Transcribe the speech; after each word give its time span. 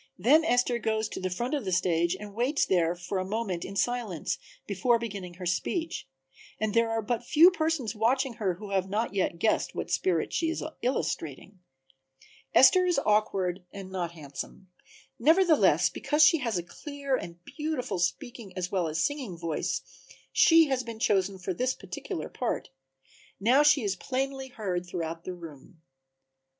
Then 0.17 0.43
Esther 0.43 0.79
goes 0.79 1.07
to 1.09 1.19
the 1.19 1.29
front 1.29 1.53
of 1.53 1.63
the 1.63 1.71
stage 1.71 2.15
and 2.19 2.33
waits 2.33 2.65
there 2.65 2.95
for 2.95 3.19
a 3.19 3.23
moment 3.23 3.63
in 3.63 3.75
silence 3.75 4.39
before 4.65 4.97
beginning 4.97 5.35
her 5.35 5.45
speech, 5.45 6.07
and 6.59 6.73
there 6.73 6.89
are 6.89 7.03
but 7.03 7.23
few 7.23 7.51
persons 7.51 7.93
watching 7.93 8.33
her 8.41 8.55
who 8.55 8.71
have 8.71 8.89
yet 9.13 9.37
guessed 9.37 9.75
what 9.75 9.91
spirit 9.91 10.33
she 10.33 10.49
is 10.49 10.63
illustrating. 10.81 11.59
Esther 12.55 12.83
is 12.87 12.97
awkward 13.05 13.63
and 13.71 13.91
not 13.91 14.13
handsome; 14.13 14.69
nevertheless, 15.19 15.87
because 15.91 16.23
she 16.23 16.39
has 16.39 16.57
a 16.57 16.63
clear 16.63 17.15
and 17.15 17.37
beautiful 17.45 17.99
speaking 17.99 18.57
as 18.57 18.71
well 18.71 18.87
as 18.87 18.99
singing 18.99 19.37
voice 19.37 19.83
she 20.33 20.65
had 20.65 20.83
been 20.83 20.97
chosen 20.97 21.37
for 21.37 21.53
this 21.53 21.75
particular 21.75 22.27
part. 22.27 22.69
Now 23.39 23.61
she 23.61 23.83
is 23.83 23.95
plainly 23.95 24.47
heard 24.47 24.87
throughout 24.87 25.25
the 25.25 25.33
room. 25.35 25.83